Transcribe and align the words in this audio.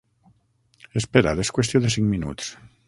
Espera't, 1.03 1.43
és 1.45 1.53
qüestió 1.59 1.85
de 1.87 1.95
cinc 1.99 2.13
minuts. 2.17 2.55